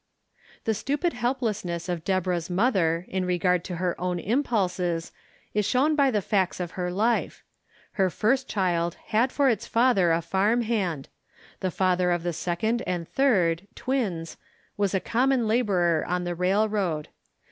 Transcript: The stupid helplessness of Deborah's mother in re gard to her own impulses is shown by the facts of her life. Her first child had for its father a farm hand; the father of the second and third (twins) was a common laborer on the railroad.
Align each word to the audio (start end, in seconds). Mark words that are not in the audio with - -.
The 0.63 0.73
stupid 0.73 1.13
helplessness 1.13 1.87
of 1.87 2.03
Deborah's 2.03 2.49
mother 2.49 3.05
in 3.07 3.23
re 3.23 3.37
gard 3.37 3.63
to 3.65 3.75
her 3.75 3.93
own 4.01 4.17
impulses 4.19 5.11
is 5.53 5.63
shown 5.63 5.95
by 5.95 6.09
the 6.09 6.23
facts 6.23 6.59
of 6.59 6.71
her 6.71 6.89
life. 6.91 7.43
Her 7.91 8.09
first 8.09 8.47
child 8.49 8.95
had 9.09 9.31
for 9.31 9.47
its 9.47 9.67
father 9.67 10.11
a 10.11 10.23
farm 10.23 10.63
hand; 10.63 11.07
the 11.59 11.69
father 11.69 12.09
of 12.09 12.23
the 12.23 12.33
second 12.33 12.81
and 12.87 13.07
third 13.07 13.67
(twins) 13.75 14.37
was 14.75 14.95
a 14.95 14.99
common 14.99 15.47
laborer 15.47 16.03
on 16.07 16.23
the 16.23 16.33
railroad. 16.33 17.09